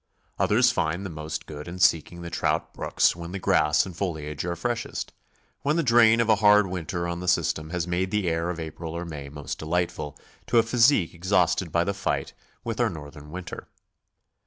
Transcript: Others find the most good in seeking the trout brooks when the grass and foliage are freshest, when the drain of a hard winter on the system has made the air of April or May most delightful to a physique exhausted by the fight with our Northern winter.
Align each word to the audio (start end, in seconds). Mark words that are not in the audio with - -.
Others 0.39 0.71
find 0.71 1.05
the 1.05 1.11
most 1.11 1.45
good 1.45 1.67
in 1.67 1.77
seeking 1.77 2.23
the 2.23 2.31
trout 2.31 2.73
brooks 2.73 3.15
when 3.15 3.33
the 3.33 3.37
grass 3.37 3.85
and 3.85 3.95
foliage 3.95 4.43
are 4.43 4.55
freshest, 4.55 5.13
when 5.61 5.75
the 5.75 5.83
drain 5.83 6.19
of 6.19 6.27
a 6.27 6.37
hard 6.37 6.65
winter 6.65 7.07
on 7.07 7.19
the 7.19 7.27
system 7.27 7.69
has 7.69 7.85
made 7.87 8.09
the 8.09 8.27
air 8.27 8.49
of 8.49 8.59
April 8.59 8.93
or 8.97 9.05
May 9.05 9.29
most 9.29 9.59
delightful 9.59 10.17
to 10.47 10.57
a 10.57 10.63
physique 10.63 11.13
exhausted 11.13 11.71
by 11.71 11.83
the 11.83 11.93
fight 11.93 12.33
with 12.63 12.79
our 12.79 12.89
Northern 12.89 13.29
winter. 13.29 13.67